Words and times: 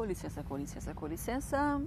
Com 0.00 0.06
licença, 0.06 0.42
com 0.42 0.56
licença, 0.56 0.94
com 0.94 1.06
licença. 1.06 1.82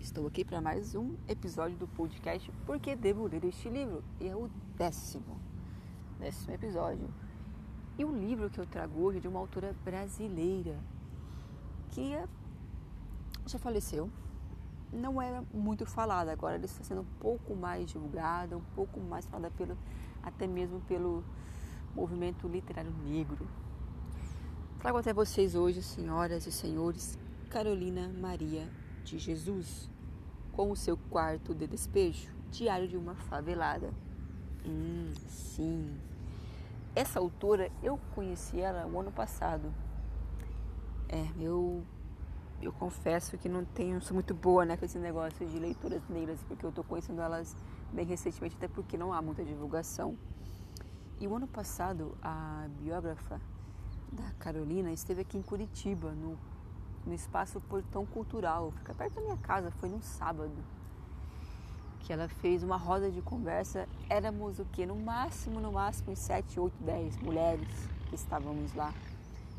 Estou 0.00 0.26
aqui 0.26 0.44
para 0.44 0.60
mais 0.60 0.96
um 0.96 1.14
episódio 1.28 1.78
do 1.78 1.86
podcast 1.86 2.50
Porque 2.66 2.96
Devo 2.96 3.28
Ler 3.28 3.44
Este 3.44 3.68
Livro. 3.68 4.02
E 4.18 4.26
é 4.26 4.34
o 4.34 4.50
décimo, 4.76 5.40
décimo 6.18 6.52
episódio. 6.52 7.08
E 7.96 8.04
o 8.04 8.10
livro 8.10 8.50
que 8.50 8.58
eu 8.58 8.66
trago 8.66 9.00
hoje 9.00 9.18
é 9.18 9.20
de 9.20 9.28
uma 9.28 9.38
autora 9.38 9.72
brasileira 9.84 10.76
que 11.92 12.14
é, 12.14 12.26
já 13.46 13.60
faleceu. 13.60 14.10
Não 14.92 15.22
era 15.22 15.44
muito 15.54 15.86
falada, 15.86 16.32
agora 16.32 16.56
ela 16.56 16.64
está 16.64 16.82
sendo 16.82 17.02
um 17.02 17.18
pouco 17.20 17.54
mais 17.54 17.88
divulgada, 17.88 18.56
um 18.56 18.64
pouco 18.74 18.98
mais 18.98 19.24
falada 19.24 19.52
pelo, 19.52 19.78
até 20.20 20.48
mesmo 20.48 20.80
pelo 20.80 21.22
movimento 21.94 22.48
literário 22.48 22.90
negro. 23.04 23.46
Trago 24.80 24.98
até 24.98 25.14
vocês 25.14 25.54
hoje, 25.54 25.80
senhoras 25.80 26.44
e 26.44 26.50
senhores, 26.50 27.16
Carolina 27.50 28.08
Maria 28.08 28.68
de 29.04 29.18
Jesus, 29.18 29.88
com 30.52 30.70
o 30.70 30.76
seu 30.76 30.96
quarto 30.96 31.54
de 31.54 31.66
despejo, 31.66 32.34
Diário 32.50 32.88
de 32.88 32.96
uma 32.96 33.14
Favelada. 33.14 33.92
Hum, 34.64 35.12
sim. 35.28 35.96
Essa 36.94 37.18
autora, 37.18 37.70
eu 37.82 37.98
conheci 38.14 38.60
ela 38.60 38.86
o 38.86 38.98
ano 38.98 39.12
passado. 39.12 39.72
É, 41.08 41.24
eu, 41.38 41.84
eu 42.60 42.72
confesso 42.72 43.38
que 43.38 43.48
não 43.48 43.64
tenho, 43.64 44.00
sou 44.00 44.14
muito 44.14 44.34
boa 44.34 44.64
né, 44.64 44.76
com 44.76 44.84
esse 44.84 44.98
negócio 44.98 45.46
de 45.46 45.58
leituras 45.58 46.02
negras, 46.08 46.42
porque 46.48 46.64
eu 46.64 46.70
estou 46.70 46.82
conhecendo 46.82 47.20
elas 47.20 47.54
bem 47.92 48.04
recentemente, 48.04 48.56
até 48.56 48.66
porque 48.66 48.96
não 48.96 49.12
há 49.12 49.22
muita 49.22 49.44
divulgação. 49.44 50.16
E 51.20 51.28
o 51.28 51.34
ano 51.34 51.46
passado, 51.46 52.16
a 52.20 52.66
biógrafa 52.80 53.40
da 54.12 54.30
Carolina 54.38 54.90
esteve 54.92 55.22
aqui 55.22 55.38
em 55.38 55.42
Curitiba, 55.42 56.12
no 56.12 56.38
no 57.06 57.14
espaço 57.14 57.60
Portão 57.60 58.04
Cultural, 58.04 58.72
fica 58.72 58.92
perto 58.92 59.14
da 59.14 59.20
minha 59.20 59.36
casa, 59.36 59.70
foi 59.70 59.88
num 59.88 60.02
sábado. 60.02 60.52
Que 62.00 62.12
ela 62.12 62.28
fez 62.28 62.62
uma 62.62 62.76
roda 62.76 63.10
de 63.10 63.22
conversa. 63.22 63.88
Éramos 64.08 64.58
o 64.58 64.64
que? 64.64 64.84
No 64.84 64.96
máximo, 64.96 65.60
no 65.60 65.72
máximo, 65.72 66.12
uns 66.12 66.18
7, 66.18 66.58
8, 66.58 66.74
10 66.82 67.16
mulheres 67.18 67.68
que 68.08 68.14
estávamos 68.14 68.74
lá. 68.74 68.92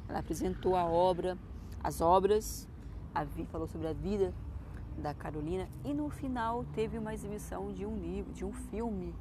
Ela 0.07 0.19
apresentou 0.19 0.75
a 0.75 0.85
obra, 0.85 1.37
as 1.83 1.99
obras, 2.01 2.67
a, 3.13 3.25
falou 3.51 3.67
sobre 3.67 3.87
a 3.87 3.93
vida 3.93 4.33
da 4.97 5.13
Carolina 5.13 5.67
e 5.85 5.93
no 5.93 6.09
final 6.09 6.65
teve 6.73 6.97
uma 6.97 7.13
exibição 7.13 7.71
de 7.71 7.85
um 7.85 7.95
livro, 7.97 8.33
de 8.33 8.43
um 8.43 8.51
filme 8.51 9.13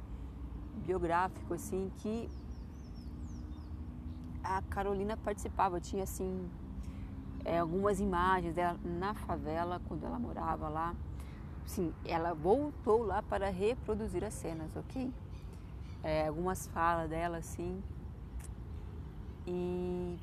biográfico 0.85 1.53
assim 1.53 1.91
que 1.97 2.29
a 4.43 4.61
Carolina 4.63 5.17
participava, 5.17 5.79
tinha 5.79 6.03
assim 6.03 6.49
é, 7.47 7.59
algumas 7.59 8.01
imagens 8.01 8.53
dela 8.53 8.77
na 8.83 9.13
favela, 9.13 9.81
quando 9.87 10.05
ela 10.05 10.19
morava 10.19 10.67
lá. 10.67 10.93
Sim, 11.65 11.93
ela 12.03 12.33
voltou 12.33 13.03
lá 13.03 13.23
para 13.23 13.49
reproduzir 13.49 14.21
as 14.23 14.33
cenas, 14.33 14.75
ok? 14.75 15.09
É, 16.03 16.27
algumas 16.27 16.67
falas 16.67 17.09
dela, 17.09 17.37
assim. 17.37 17.81
E 19.47 20.19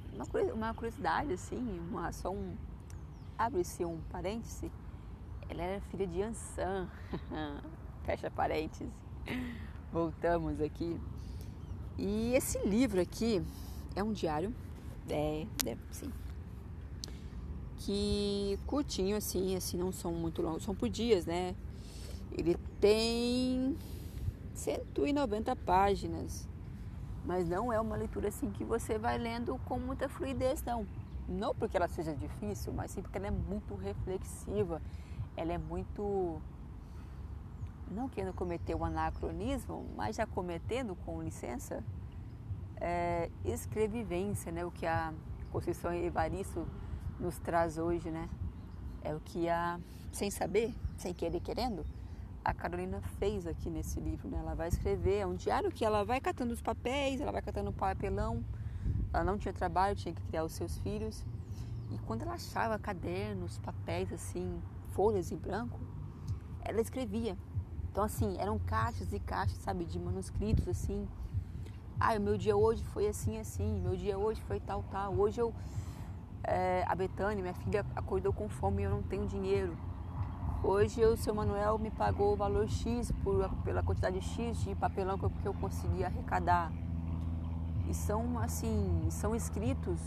uma 0.53 0.75
curiosidade, 0.75 1.33
assim, 1.33 1.81
uma, 1.89 2.13
só 2.13 2.31
um. 2.31 2.55
Abre-se 3.39 3.87
um 3.87 3.99
parêntese. 4.11 4.71
Ela 5.49 5.63
era 5.63 5.81
filha 5.81 6.07
de 6.07 6.23
Ansan. 6.23 6.89
Fecha 8.05 8.31
parêntese. 8.31 8.87
Voltamos 9.91 10.61
aqui. 10.61 11.01
E 11.97 12.35
esse 12.35 12.59
livro 12.67 13.01
aqui 13.01 13.43
é 13.97 14.03
um 14.03 14.13
diário. 14.13 14.55
É, 15.09 15.47
é 15.67 15.77
sim, 15.91 16.13
que 17.85 18.59
curtinho 18.67 19.15
assim, 19.15 19.55
assim, 19.55 19.77
não 19.77 19.93
são 19.93 20.11
muito 20.11 20.41
longos, 20.41 20.63
são 20.65 20.75
por 20.75 20.89
dias, 20.89 21.27
né? 21.27 21.55
Ele 22.33 22.57
tem 22.81 23.77
190 24.55 25.55
páginas, 25.55 26.49
mas 27.27 27.47
não 27.47 27.71
é 27.71 27.79
uma 27.79 27.95
leitura 27.95 28.29
assim 28.29 28.51
que 28.51 28.65
você 28.65 28.99
vai 28.99 29.19
lendo 29.19 29.61
com 29.67 29.79
muita 29.79 30.09
fluidez, 30.09 30.63
não. 30.63 30.87
Não 31.29 31.55
porque 31.55 31.77
ela 31.77 31.89
seja 31.89 32.15
difícil, 32.15 32.73
mas 32.73 32.91
sim 32.91 33.03
porque 33.03 33.19
ela 33.19 33.27
é 33.27 33.31
muito 33.31 33.75
reflexiva, 33.75 34.81
ela 35.37 35.53
é 35.53 35.59
muito 35.59 36.41
não 37.91 38.09
querendo 38.09 38.33
cometer 38.33 38.75
um 38.75 38.85
anacronismo, 38.85 39.87
mas 39.95 40.17
já 40.17 40.27
cometendo, 40.27 40.97
com 41.05 41.23
licença, 41.23 41.85
é, 42.81 43.31
escrevivência, 43.45 44.51
né? 44.51 44.65
O 44.65 44.71
que 44.71 44.87
a 44.87 45.13
Conceição 45.53 45.93
Evaristo 45.93 46.67
nos 47.19 47.39
traz 47.39 47.79
hoje, 47.79 48.11
né? 48.11 48.29
É 49.03 49.15
o 49.15 49.21
que 49.21 49.49
a, 49.49 49.79
sem 50.13 50.31
saber, 50.31 50.75
sem 50.97 51.13
querer 51.13 51.41
querendo, 51.41 51.85
a 52.45 52.53
Carolina 52.53 53.01
fez 53.19 53.47
aqui 53.47 53.71
nesse 53.71 53.99
livro, 53.99 54.29
né? 54.29 54.39
Ela 54.39 54.55
vai 54.55 54.69
escrever, 54.69 55.19
é 55.21 55.27
um 55.27 55.35
diário 55.35 55.71
que 55.71 55.85
ela 55.85 56.05
vai 56.05 56.21
catando 56.21 56.53
os 56.53 56.61
papéis, 56.61 57.21
ela 57.21 57.33
vai 57.33 57.41
catando 57.41 57.73
papelão. 57.73 58.45
Ela 59.13 59.25
não 59.25 59.39
tinha 59.39 59.55
trabalho, 59.55 59.97
tinha 59.97 60.15
que 60.15 60.23
criar 60.23 60.45
os 60.45 60.53
seus 60.53 60.77
filhos. 60.79 61.25
E 61.91 61.99
quando 62.07 62.23
ela 62.23 62.35
achava 62.35 62.79
cadernos, 62.79 63.59
papéis 63.59 64.13
assim, 64.13 64.61
folhas 64.91 65.33
em 65.33 65.37
branco, 65.37 65.81
ela 66.61 66.81
escrevia. 66.81 67.37
Então 67.91 68.05
assim, 68.05 68.37
eram 68.39 68.59
caixas 68.59 69.13
e 69.13 69.21
caixas, 69.21 69.57
sabe, 69.59 69.85
de 69.85 69.99
manuscritos 69.99 70.69
assim. 70.69 71.09
Ah, 71.99 72.15
o 72.15 72.21
meu 72.21 72.37
dia 72.37 72.57
hoje 72.57 72.85
foi 72.93 73.07
assim, 73.07 73.39
assim, 73.39 73.81
meu 73.81 73.97
dia 73.97 74.19
hoje 74.19 74.43
foi 74.43 74.61
tal, 74.61 74.83
tal. 74.91 75.15
Hoje 75.15 75.41
eu 75.41 75.55
é, 76.47 76.85
a 76.87 76.95
Betânia, 76.95 77.43
minha 77.43 77.55
filha, 77.55 77.85
acordou 77.95 78.33
com 78.33 78.49
fome 78.49 78.83
e 78.83 78.85
eu 78.85 78.91
não 78.91 79.03
tenho 79.03 79.27
dinheiro. 79.27 79.77
Hoje 80.63 81.05
o 81.05 81.17
seu 81.17 81.35
Manuel 81.35 81.79
me 81.79 81.91
pagou 81.91 82.33
o 82.33 82.37
valor 82.37 82.69
X 82.69 83.13
por, 83.23 83.49
pela 83.65 83.83
quantidade 83.83 84.21
X 84.21 84.59
de 84.63 84.75
papelão 84.75 85.19
que 85.19 85.25
eu, 85.25 85.31
que 85.31 85.47
eu 85.47 85.55
consegui 85.55 86.05
arrecadar. 86.05 86.73
E 87.89 87.93
são 87.93 88.39
assim, 88.39 89.07
são 89.11 89.35
escritos 89.37 90.01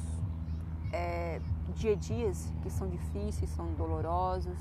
é, 0.91 1.39
dia 1.75 1.93
a 1.93 1.95
dias 1.95 2.51
que 2.63 2.69
são 2.69 2.87
difíceis, 2.87 3.49
são 3.51 3.71
dolorosos. 3.73 4.57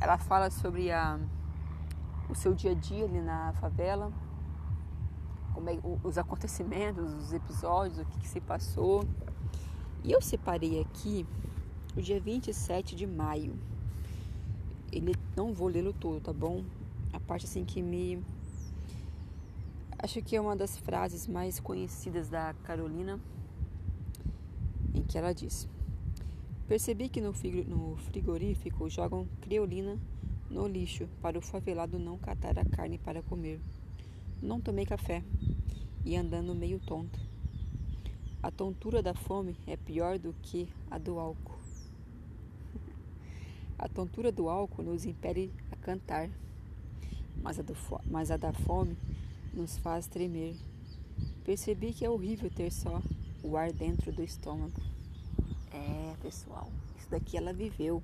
Ela 0.00 0.16
fala 0.18 0.50
sobre 0.50 0.92
a, 0.92 1.18
o 2.28 2.34
seu 2.34 2.54
dia 2.54 2.70
a 2.70 2.74
dia 2.74 3.04
ali 3.04 3.20
na 3.20 3.52
favela, 3.54 4.12
como 5.54 5.68
é, 5.70 5.78
os 6.04 6.18
acontecimentos, 6.18 7.12
os 7.14 7.32
episódios, 7.32 7.98
o 7.98 8.04
que, 8.04 8.20
que 8.20 8.28
se 8.28 8.40
passou. 8.40 9.02
E 10.04 10.12
eu 10.12 10.20
separei 10.20 10.80
aqui 10.80 11.26
o 11.96 12.00
dia 12.00 12.20
27 12.20 12.94
de 12.94 13.06
maio. 13.06 13.58
Ele 14.92 15.14
não 15.36 15.52
vou 15.52 15.68
lê-lo 15.68 15.92
todo, 15.92 16.20
tá 16.20 16.32
bom? 16.32 16.64
A 17.12 17.20
parte 17.20 17.46
assim 17.46 17.64
que 17.64 17.82
me 17.82 18.22
acho 19.98 20.22
que 20.22 20.36
é 20.36 20.40
uma 20.40 20.54
das 20.54 20.76
frases 20.76 21.26
mais 21.26 21.58
conhecidas 21.58 22.28
da 22.28 22.54
Carolina, 22.62 23.18
em 24.94 25.02
que 25.02 25.18
ela 25.18 25.32
diz: 25.32 25.68
Percebi 26.68 27.08
que 27.08 27.20
no 27.20 27.32
frigorífico 27.96 28.88
jogam 28.88 29.26
criolina 29.40 29.98
no 30.50 30.66
lixo 30.66 31.08
para 31.20 31.38
o 31.38 31.42
favelado 31.42 31.98
não 31.98 32.18
catar 32.18 32.58
a 32.58 32.64
carne 32.64 32.98
para 32.98 33.22
comer. 33.22 33.60
Não 34.42 34.60
tomei 34.60 34.84
café 34.84 35.24
e 36.04 36.16
andando 36.16 36.54
meio 36.54 36.78
tonto. 36.78 37.25
A 38.46 38.50
tontura 38.52 39.02
da 39.02 39.12
fome 39.12 39.56
é 39.66 39.76
pior 39.76 40.20
do 40.20 40.32
que 40.34 40.68
a 40.88 40.98
do 40.98 41.18
álcool. 41.18 41.58
A 43.76 43.88
tontura 43.88 44.30
do 44.30 44.48
álcool 44.48 44.84
nos 44.84 45.04
impede 45.04 45.50
a 45.72 45.74
cantar, 45.74 46.30
mas 47.42 47.58
a, 47.58 47.62
do, 47.62 47.74
mas 48.08 48.30
a 48.30 48.36
da 48.36 48.52
fome 48.52 48.96
nos 49.52 49.76
faz 49.78 50.06
tremer. 50.06 50.54
Percebi 51.42 51.92
que 51.92 52.04
é 52.04 52.08
horrível 52.08 52.48
ter 52.48 52.70
só 52.70 53.02
o 53.42 53.56
ar 53.56 53.72
dentro 53.72 54.12
do 54.12 54.22
estômago. 54.22 54.80
É, 55.72 56.14
pessoal, 56.22 56.70
isso 56.96 57.10
daqui 57.10 57.36
ela 57.36 57.52
viveu. 57.52 58.00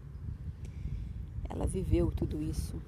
Ela 1.49 1.69
viveu 1.69 2.11
tudo 2.11 2.43
isso. 2.43 2.83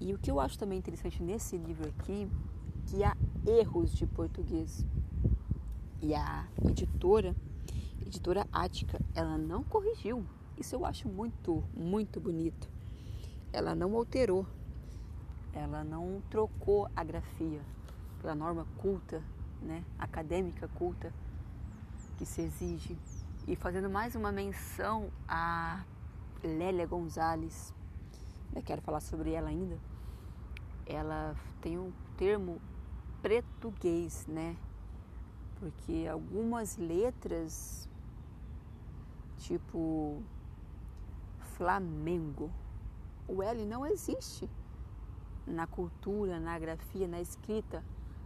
E 0.00 0.14
o 0.14 0.18
que 0.18 0.30
eu 0.30 0.40
acho 0.40 0.58
também 0.58 0.78
interessante 0.78 1.22
nesse 1.22 1.58
livro 1.58 1.90
aqui, 1.90 2.26
que 2.86 3.04
há 3.04 3.14
erros 3.46 3.92
de 3.92 4.06
português. 4.06 4.82
E 6.02 6.16
a 6.16 6.48
editora, 6.64 7.32
editora 8.04 8.44
Ática, 8.52 9.00
ela 9.14 9.38
não 9.38 9.62
corrigiu. 9.62 10.26
Isso 10.58 10.74
eu 10.74 10.84
acho 10.84 11.08
muito, 11.08 11.62
muito 11.72 12.18
bonito. 12.18 12.68
Ela 13.52 13.72
não 13.72 13.94
alterou, 13.94 14.44
ela 15.52 15.84
não 15.84 16.20
trocou 16.28 16.88
a 16.96 17.04
grafia 17.04 17.60
pela 18.20 18.34
norma 18.34 18.66
culta, 18.78 19.22
né, 19.60 19.84
acadêmica 19.96 20.66
culta 20.74 21.14
que 22.18 22.26
se 22.26 22.42
exige. 22.42 22.98
E 23.46 23.54
fazendo 23.54 23.88
mais 23.88 24.16
uma 24.16 24.32
menção 24.32 25.08
a 25.28 25.84
Lélia 26.42 26.84
Gonzalez, 26.84 27.72
né, 28.52 28.60
quero 28.60 28.82
falar 28.82 29.00
sobre 29.00 29.30
ela 29.30 29.50
ainda. 29.50 29.78
Ela 30.84 31.36
tem 31.60 31.78
um 31.78 31.92
termo 32.16 32.60
português, 33.22 34.26
né? 34.26 34.56
Porque 35.62 36.08
algumas 36.10 36.76
letras, 36.76 37.88
tipo 39.38 40.20
Flamengo. 41.56 42.50
O 43.28 43.40
L 43.40 43.64
não 43.64 43.86
existe 43.86 44.50
na 45.46 45.64
cultura, 45.68 46.40
na 46.40 46.58
grafia, 46.58 47.06
na 47.06 47.20
escrita 47.20 47.84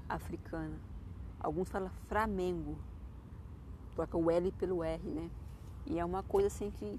africana. 0.08 0.80
Alguns 1.38 1.68
falam 1.68 1.90
Flamengo, 2.08 2.78
troca 3.94 4.16
o 4.16 4.30
L 4.30 4.50
pelo 4.52 4.82
R, 4.82 5.02
né? 5.10 5.30
E 5.84 5.98
é 5.98 6.04
uma 6.06 6.22
coisa 6.22 6.46
assim 6.46 6.70
que. 6.70 6.98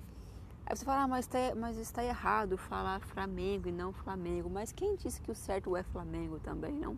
Aí 0.68 0.76
você 0.76 0.86
fala, 0.86 1.02
ah, 1.02 1.08
mas 1.08 1.26
está, 1.26 1.56
mas 1.56 1.78
está 1.78 2.04
errado 2.04 2.60
falar 2.60 3.00
Flamengo 3.00 3.70
e 3.70 3.72
não 3.72 3.92
Flamengo. 3.92 4.52
Mas 4.52 4.72
quem 4.72 4.96
disse 4.96 5.20
que 5.20 5.32
o 5.32 5.36
certo 5.36 5.76
é 5.76 5.82
Flamengo 5.82 6.40
também, 6.40 6.74
não? 6.74 6.96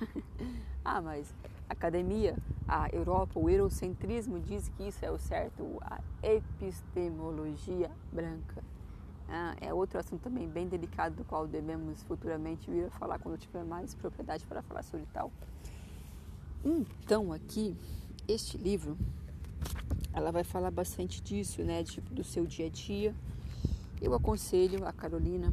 ah, 0.82 1.02
mas 1.02 1.34
academia, 1.68 2.36
a 2.66 2.88
Europa, 2.90 3.38
o 3.38 3.48
eurocentrismo 3.48 4.40
diz 4.40 4.68
que 4.68 4.88
isso 4.88 5.04
é 5.04 5.10
o 5.10 5.18
certo. 5.18 5.64
A 5.80 6.00
epistemologia 6.22 7.90
branca. 8.12 8.62
Ah, 9.28 9.54
é 9.60 9.74
outro 9.74 9.98
assunto 9.98 10.22
também 10.22 10.48
bem 10.48 10.66
delicado 10.66 11.14
do 11.16 11.24
qual 11.24 11.46
devemos 11.46 12.02
futuramente 12.04 12.70
vir 12.70 12.86
a 12.86 12.90
falar 12.90 13.18
quando 13.18 13.36
tiver 13.36 13.62
mais 13.62 13.94
propriedade 13.94 14.46
para 14.46 14.62
falar 14.62 14.82
sobre 14.82 15.06
tal. 15.12 15.30
Então 16.64 17.32
aqui, 17.32 17.76
este 18.26 18.56
livro, 18.56 18.96
ela 20.14 20.32
vai 20.32 20.44
falar 20.44 20.70
bastante 20.70 21.22
disso, 21.22 21.62
né, 21.62 21.84
tipo, 21.84 22.12
do 22.14 22.24
seu 22.24 22.46
dia 22.46 22.66
a 22.66 22.70
dia. 22.70 23.14
Eu 24.00 24.14
aconselho 24.14 24.86
a 24.86 24.92
Carolina, 24.92 25.52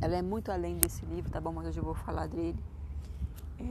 ela 0.00 0.16
é 0.16 0.22
muito 0.22 0.52
além 0.52 0.76
desse 0.76 1.04
livro, 1.06 1.30
tá 1.30 1.40
bom? 1.40 1.52
Mas 1.52 1.68
hoje 1.68 1.78
eu 1.78 1.84
vou 1.84 1.94
falar 1.94 2.26
dele, 2.26 2.58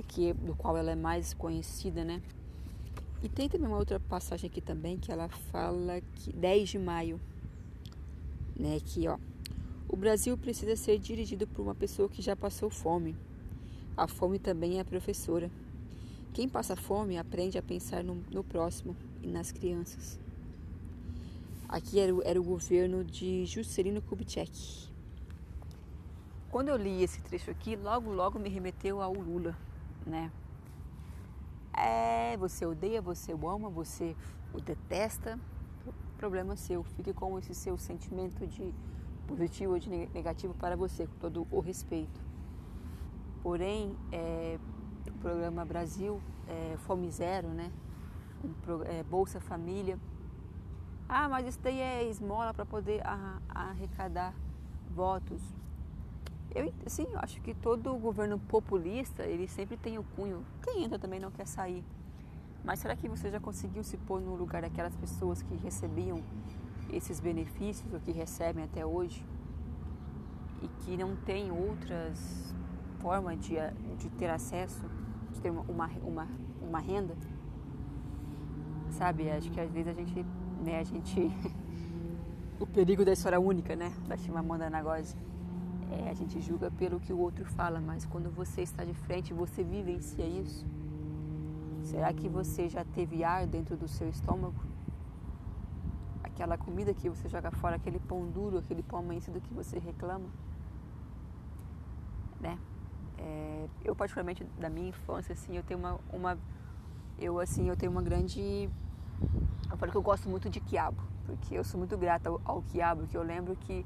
que 0.02 0.34
do 0.34 0.56
qual 0.56 0.76
ela 0.76 0.92
é 0.92 0.96
mais 0.96 1.34
conhecida, 1.34 2.04
né? 2.04 2.22
E 3.22 3.30
tem 3.30 3.48
também 3.48 3.68
uma 3.68 3.78
outra 3.78 4.00
passagem 4.00 4.50
aqui 4.50 4.60
também 4.60 4.98
que 4.98 5.12
ela 5.12 5.30
fala 5.30 6.02
que 6.16 6.34
10 6.34 6.70
de 6.70 6.80
maio, 6.80 7.22
né, 8.56 8.80
que 8.84 9.08
ó, 9.08 9.18
o 9.88 9.96
Brasil 9.96 10.38
precisa 10.38 10.76
ser 10.76 10.98
dirigido 10.98 11.48
por 11.48 11.62
uma 11.62 11.76
pessoa 11.76 12.10
que 12.10 12.22
já 12.22 12.36
passou 12.36 12.70
fome. 12.70 13.16
A 13.96 14.08
fome 14.08 14.40
também 14.40 14.80
é 14.80 14.84
professora. 14.84 15.52
Quem 16.34 16.50
passa 16.50 16.76
fome 16.76 17.18
aprende 17.18 17.58
a 17.58 17.62
pensar 17.62 18.04
no, 18.04 18.16
no 18.32 18.44
próximo 18.44 18.96
e 19.22 19.28
nas 19.28 19.52
crianças. 19.52 20.20
Aqui 21.70 22.00
era, 22.00 22.12
era 22.26 22.42
o 22.42 22.44
governo 22.44 23.04
de 23.04 23.46
Juscelino 23.46 24.02
Kubitschek. 24.02 24.90
Quando 26.52 26.70
eu 26.70 26.76
li 26.76 27.02
esse 27.02 27.22
trecho 27.22 27.50
aqui, 27.52 27.76
logo, 27.76 28.12
logo 28.12 28.38
me 28.38 28.50
remeteu 28.50 29.02
ao 29.02 29.14
Lula, 29.14 29.56
né? 30.06 30.32
É, 31.76 32.38
você 32.38 32.66
odeia, 32.66 33.02
você 33.02 33.34
o 33.34 33.50
ama, 33.50 33.70
você 33.70 34.16
o 34.54 34.62
detesta, 34.62 35.40
problema 36.18 36.56
seu. 36.56 36.84
Fique 36.84 37.14
com 37.14 37.38
esse 37.40 37.54
seu 37.54 37.78
sentimento 37.78 38.46
de 38.48 38.74
positivo 39.28 39.74
ou 39.74 39.80
de 39.80 39.90
negativo 39.90 40.54
para 40.54 40.76
você, 40.76 41.08
com 41.08 41.16
todo 41.20 41.48
o 41.52 41.60
respeito. 41.60 42.22
Porém, 43.42 43.96
é, 44.12 44.58
o 45.08 45.12
programa 45.20 45.66
Brasil, 45.66 46.22
é, 46.48 46.78
Fome 46.78 47.12
Zero, 47.12 47.50
né? 47.50 47.72
É, 48.86 49.04
Bolsa 49.04 49.40
Família. 49.40 50.00
Ah, 51.10 51.28
mas 51.28 51.48
isso 51.48 51.60
daí 51.62 51.80
é 51.80 52.10
esmola 52.10 52.54
para 52.54 52.66
poder 52.66 53.02
arrecadar 53.50 54.34
votos. 54.90 55.42
Eu, 56.56 56.72
sim, 56.86 57.08
eu 57.12 57.20
acho 57.20 57.42
que 57.42 57.54
todo 57.56 57.96
governo 57.96 58.38
populista, 58.38 59.24
ele 59.24 59.48
sempre 59.48 59.76
tem 59.76 59.98
o 59.98 60.04
cunho. 60.16 60.46
Quem 60.62 60.84
entra 60.84 61.00
também 61.00 61.20
não 61.20 61.32
quer 61.32 61.48
sair. 61.48 61.84
Mas 62.64 62.80
será 62.80 62.96
que 62.96 63.10
você 63.10 63.30
já 63.30 63.40
conseguiu 63.40 63.84
se 63.84 63.98
pôr 63.98 64.22
no 64.22 64.36
lugar 64.36 64.62
daquelas 64.62 64.96
pessoas 64.96 65.42
que 65.42 65.56
recebiam 65.56 66.24
esses 66.92 67.20
benefícios, 67.20 67.92
o 67.92 68.00
que 68.00 68.12
recebem 68.12 68.64
até 68.64 68.86
hoje, 68.86 69.26
e 70.62 70.68
que 70.68 70.96
não 70.96 71.16
tem 71.16 71.52
outras 71.52 72.56
formas 73.00 73.40
de, 73.40 73.56
de 73.98 74.10
ter 74.12 74.30
acesso, 74.30 74.82
de 75.34 75.42
ter 75.42 75.50
uma, 75.50 75.90
uma, 76.04 76.28
uma 76.62 76.80
renda? 76.80 77.16
Sabe, 78.92 79.30
acho 79.32 79.50
que 79.50 79.60
às 79.60 79.72
vezes 79.72 79.88
a 79.90 79.94
gente, 79.94 80.26
né, 80.64 80.80
a 80.80 80.84
gente... 80.84 81.32
o 82.60 82.68
perigo 82.68 83.04
da 83.04 83.12
história 83.12 83.40
única, 83.40 83.76
né, 83.76 83.92
da 84.08 84.16
Chimamanda 84.16 84.70
Ngozi. 84.70 85.18
É, 85.94 86.10
a 86.10 86.14
gente 86.14 86.42
julga 86.42 86.70
pelo 86.72 87.00
que 87.00 87.14
o 87.14 87.20
outro 87.28 87.46
fala, 87.46 87.80
mas 87.80 88.06
quando 88.06 88.30
você 88.30 88.62
está 88.62 88.84
de 88.84 88.96
frente, 89.06 89.34
você 89.34 89.64
vivencia 89.64 90.26
isso. 90.26 90.66
Será 91.84 92.12
que 92.14 92.28
você 92.28 92.70
já 92.76 92.84
teve 92.84 93.24
ar 93.24 93.46
dentro 93.46 93.76
do 93.78 93.88
seu 93.88 94.08
estômago? 94.10 94.74
aquela 96.34 96.58
comida 96.58 96.94
que 96.94 97.08
você 97.08 97.30
joga 97.30 97.52
fora, 97.52 97.76
aquele 97.76 98.00
pão 98.00 98.28
duro, 98.28 98.58
aquele 98.58 98.82
pão 98.82 99.00
amanhecido 99.00 99.40
que 99.40 99.54
você 99.54 99.78
reclama, 99.78 100.26
né? 102.42 102.58
É, 103.18 103.68
eu 103.84 103.96
particularmente 103.96 104.44
da 104.60 104.70
minha 104.70 104.90
infância, 104.90 105.34
assim, 105.34 105.56
eu 105.56 105.64
tenho 105.64 105.80
uma, 105.80 106.00
uma, 106.12 106.38
eu 107.20 107.40
assim, 107.40 107.70
eu 107.70 107.78
tenho 107.78 107.92
uma 107.92 108.02
grande, 108.02 108.70
eu 109.70 109.78
falo 109.78 109.92
que 109.92 109.98
eu 109.98 110.02
gosto 110.02 110.28
muito 110.28 110.50
de 110.50 110.60
quiabo, 110.60 111.02
porque 111.26 111.56
eu 111.56 111.64
sou 111.64 111.78
muito 111.78 111.96
grata 111.98 112.30
ao, 112.30 112.42
ao 112.44 112.62
quiabo, 112.64 113.06
que 113.06 113.16
eu 113.16 113.24
lembro 113.24 113.56
que 113.56 113.86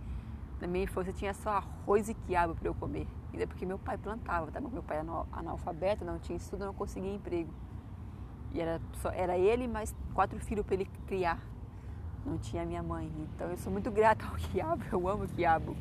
na 0.60 0.68
minha 0.68 0.84
infância 0.84 1.14
tinha 1.14 1.34
só 1.34 1.50
arroz 1.50 2.10
e 2.10 2.14
quiabo 2.14 2.56
para 2.56 2.68
eu 2.68 2.74
comer, 2.74 3.08
ainda 3.32 3.48
porque 3.48 3.66
meu 3.66 3.78
pai 3.78 3.98
plantava, 3.98 4.52
tá? 4.52 4.60
Meu 4.60 4.84
pai 4.84 4.98
era 4.98 5.26
analfabeto, 5.32 6.04
não 6.04 6.20
tinha 6.20 6.38
estudo, 6.38 6.66
não 6.66 6.74
conseguia 6.74 7.14
emprego. 7.14 7.54
E 8.54 8.62
era, 8.62 8.82
só, 9.02 9.10
era 9.10 9.38
ele 9.38 9.68
mais 9.68 9.94
quatro 10.14 10.40
filhos 10.40 10.66
para 10.66 10.76
ele 10.76 10.86
criar 11.06 11.40
não 12.28 12.38
tinha 12.38 12.66
minha 12.66 12.84
mãe. 12.84 13.10
Então 13.20 13.50
eu 13.50 13.58
sou 13.58 13.72
muito 13.72 13.90
grata 13.90 14.26
ao 14.26 14.36
quiabo, 14.52 14.84
eu 14.92 15.08
amo 15.08 15.28
quiabo. 15.28 15.76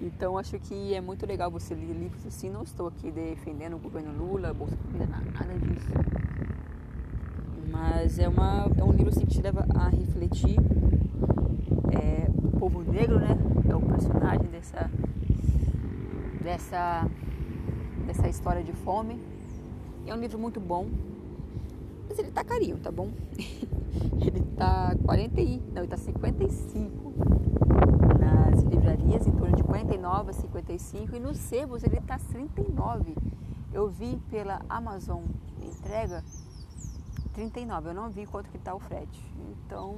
Então 0.00 0.38
acho 0.38 0.58
que 0.60 0.94
é 0.94 1.00
muito 1.00 1.26
legal 1.26 1.50
você 1.50 1.74
ler 1.74 1.92
livros 1.92 2.24
assim. 2.24 2.48
Não 2.48 2.62
estou 2.62 2.86
aqui 2.86 3.10
defendendo 3.10 3.74
o 3.74 3.78
governo 3.78 4.12
Lula, 4.12 4.54
Bolsa 4.54 4.76
Família, 4.76 5.06
nada 5.06 5.58
disso. 5.58 5.88
Mas 7.70 8.18
é, 8.18 8.28
uma, 8.28 8.66
é 8.76 8.84
um 8.84 8.92
livro 8.92 9.10
assim, 9.10 9.26
que 9.26 9.34
te 9.34 9.42
leva 9.42 9.66
a 9.74 9.88
refletir. 9.88 10.56
É, 11.90 12.28
o 12.30 12.58
povo 12.58 12.82
negro, 12.82 13.18
né? 13.18 13.36
É 13.68 13.74
o 13.74 13.80
personagem 13.80 14.46
dessa, 14.48 14.90
dessa, 16.42 17.06
dessa 18.06 18.28
história 18.28 18.62
de 18.62 18.72
fome. 18.72 19.20
É 20.06 20.14
um 20.14 20.18
livro 20.18 20.38
muito 20.38 20.58
bom. 20.58 20.86
Mas 22.08 22.18
ele 22.18 22.30
tá 22.30 22.42
carinho, 22.42 22.78
tá 22.78 22.90
bom? 22.90 23.10
ele 24.20 24.40
tá 24.56 24.96
40 25.04 25.40
e, 25.40 25.62
não, 25.72 25.82
ele 25.82 25.88
tá 25.88 25.96
55 25.96 27.12
nas 28.18 28.62
livrarias, 28.62 29.26
em 29.26 29.32
torno 29.32 29.54
de 29.54 29.62
49 29.62 30.30
a 30.30 30.32
55 30.32 31.16
e 31.16 31.20
nos 31.20 31.36
sebos 31.36 31.84
ele 31.84 32.00
tá 32.00 32.18
39. 32.18 33.14
Eu 33.72 33.88
vi 33.88 34.18
pela 34.30 34.62
Amazon 34.68 35.22
entrega 35.62 36.24
39, 37.38 37.90
eu 37.90 37.94
não 37.94 38.10
vi 38.10 38.26
quanto 38.26 38.50
que 38.50 38.58
tá 38.58 38.74
o 38.74 38.80
frete. 38.80 39.22
Então, 39.64 39.94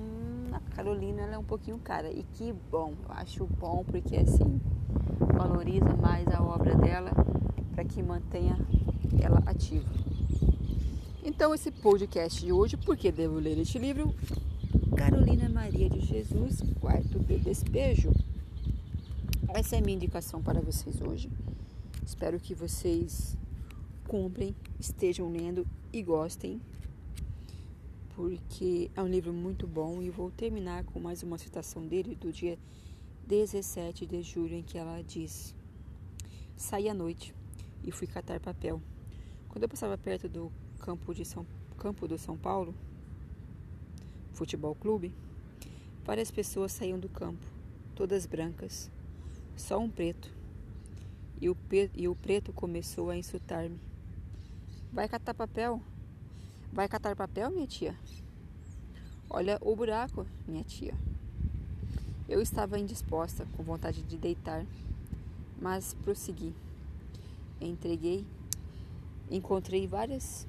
a 0.52 0.60
Carolina 0.76 1.22
ela 1.22 1.36
é 1.36 1.38
um 1.38 1.44
pouquinho 1.44 1.78
cara 1.78 2.12
e 2.12 2.22
que 2.34 2.52
bom, 2.52 2.92
eu 3.08 3.14
acho 3.14 3.46
bom 3.46 3.82
porque 3.82 4.14
assim 4.14 4.60
valoriza 5.34 5.96
mais 5.96 6.28
a 6.28 6.42
obra 6.42 6.74
dela 6.74 7.12
para 7.74 7.82
que 7.82 8.02
mantenha 8.02 8.58
ela 9.22 9.42
ativa. 9.46 9.88
Então, 11.24 11.54
esse 11.54 11.70
podcast 11.70 12.44
de 12.44 12.52
hoje, 12.52 12.76
porque 12.76 13.10
devo 13.10 13.36
ler 13.36 13.56
este 13.56 13.78
livro? 13.78 14.14
Carolina 14.94 15.48
Maria 15.48 15.88
de 15.88 16.00
Jesus, 16.00 16.60
Quarto 16.78 17.18
de 17.20 17.38
Despejo. 17.38 18.12
Essa 19.48 19.76
é 19.76 19.78
a 19.78 19.82
minha 19.82 19.96
indicação 19.96 20.42
para 20.42 20.60
vocês 20.60 21.00
hoje. 21.00 21.30
Espero 22.04 22.38
que 22.38 22.54
vocês 22.54 23.34
comprem, 24.06 24.54
estejam 24.78 25.30
lendo 25.30 25.66
e 25.90 26.02
gostem, 26.02 26.60
porque 28.20 28.90
é 28.94 29.02
um 29.02 29.08
livro 29.08 29.32
muito 29.32 29.66
bom 29.66 30.02
e 30.02 30.10
vou 30.10 30.30
terminar 30.30 30.84
com 30.84 31.00
mais 31.00 31.22
uma 31.22 31.38
citação 31.38 31.86
dele 31.86 32.14
do 32.14 32.30
dia 32.30 32.58
17 33.26 34.04
de 34.04 34.20
julho, 34.20 34.56
em 34.56 34.62
que 34.62 34.76
ela 34.76 35.02
diz: 35.02 35.54
Saí 36.54 36.90
à 36.90 36.92
noite 36.92 37.34
e 37.82 37.90
fui 37.90 38.06
catar 38.06 38.38
papel. 38.38 38.82
Quando 39.48 39.62
eu 39.62 39.68
passava 39.70 39.96
perto 39.96 40.28
do 40.28 40.52
campo, 40.80 41.14
de 41.14 41.24
São, 41.24 41.46
campo 41.78 42.06
do 42.06 42.18
São 42.18 42.36
Paulo, 42.36 42.74
futebol 44.34 44.74
clube, 44.74 45.14
várias 46.04 46.30
pessoas 46.30 46.72
saíam 46.72 46.98
do 46.98 47.08
campo, 47.08 47.46
todas 47.94 48.26
brancas, 48.26 48.90
só 49.56 49.78
um 49.78 49.88
preto. 49.88 50.30
E 51.40 51.48
o, 51.48 51.56
e 51.94 52.06
o 52.06 52.14
preto 52.14 52.52
começou 52.52 53.08
a 53.08 53.16
insultar-me. 53.16 53.80
Vai 54.92 55.08
catar 55.08 55.32
papel? 55.32 55.80
Vai 56.72 56.88
catar 56.88 57.16
papel, 57.16 57.50
minha 57.50 57.66
tia? 57.66 57.96
Olha 59.28 59.58
o 59.60 59.74
buraco, 59.74 60.26
minha 60.46 60.64
tia. 60.64 60.94
Eu 62.28 62.40
estava 62.40 62.78
indisposta, 62.78 63.44
com 63.56 63.62
vontade 63.62 64.02
de 64.02 64.16
deitar, 64.16 64.64
mas 65.60 65.94
prossegui. 65.94 66.54
Entreguei. 67.60 68.24
Encontrei 69.28 69.86
várias 69.86 70.46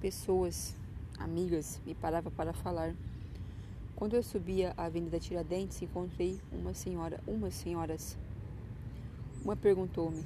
pessoas, 0.00 0.74
amigas, 1.18 1.80
me 1.84 1.94
parava 1.94 2.30
para 2.30 2.52
falar. 2.52 2.94
Quando 3.94 4.14
eu 4.16 4.22
subia 4.22 4.72
a 4.78 4.86
Avenida 4.86 5.20
Tiradentes, 5.20 5.82
encontrei 5.82 6.40
uma 6.50 6.72
senhora, 6.72 7.20
umas 7.26 7.54
senhoras. 7.54 8.16
Uma 9.44 9.54
perguntou-me: 9.54 10.24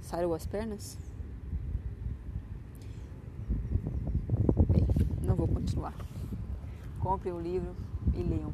Sarou 0.00 0.34
as 0.34 0.46
pernas? 0.46 0.96
Bem, 4.68 4.86
não 5.22 5.34
vou 5.34 5.48
continuar. 5.72 5.94
Comprem 7.00 7.32
o 7.32 7.40
livro 7.40 7.74
e 8.14 8.22
leiam. 8.22 8.52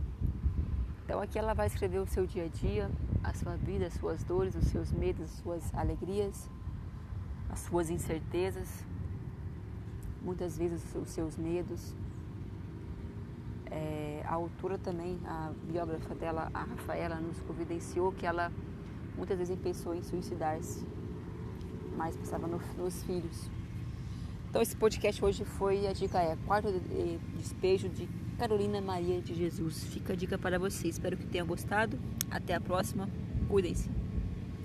Então 1.05 1.21
aqui 1.21 1.39
ela 1.39 1.55
vai 1.55 1.67
escrever 1.67 1.99
o 1.99 2.07
seu 2.07 2.27
dia 2.27 2.45
a 2.45 2.49
dia, 2.49 2.91
a 3.25 3.35
sua 3.35 3.57
vida, 3.57 3.87
as 3.87 3.95
suas 3.95 4.23
dores, 4.23 4.55
os 4.55 4.67
seus 4.67 4.93
medos, 4.93 5.25
as 5.25 5.31
suas 5.31 5.75
alegrias, 5.75 6.49
as 7.51 7.61
suas 7.61 7.91
incertezas, 7.91 8.85
muitas 10.23 10.57
vezes 10.57 10.95
os 10.95 11.09
seus 11.09 11.37
medos. 11.37 11.95
É, 13.71 14.23
a 14.25 14.35
autora 14.35 14.79
também, 14.79 15.19
a 15.27 15.53
biógrafa 15.65 16.15
dela, 16.15 16.51
a 16.55 16.65
Rafaela, 16.65 17.17
nos 17.17 17.41
confidenciou 17.41 18.13
que 18.13 18.27
ela 18.27 18.53
muitas 19.17 19.37
vezes 19.39 19.59
pensou 19.59 19.95
em 19.95 20.03
suicidar-se, 20.03 20.87
mas 21.97 22.17
pensava 22.17 22.47
no, 22.47 22.61
nos 22.79 23.03
filhos. 23.03 23.58
Então 24.49 24.63
esse 24.63 24.75
podcast 24.75 25.23
hoje 25.23 25.45
foi, 25.45 25.87
a 25.87 25.93
dica 25.93 26.19
é 26.19 26.37
Quarto 26.47 26.73
de 26.73 27.19
Despejo 27.37 27.89
de 27.89 28.09
Carolina 28.39 28.81
Maria 28.81 29.21
de 29.21 29.35
Jesus. 29.35 29.85
Fica 29.85 30.15
a 30.15 30.17
dica 30.17 30.39
para 30.39 30.59
vocês. 30.59 30.95
Espero 30.95 31.17
que 31.17 31.27
tenham 31.27 31.47
gostado. 31.47 31.99
Até 32.31 32.55
a 32.55 32.61
próxima. 32.61 33.09
Cuidem-se. 33.49 33.98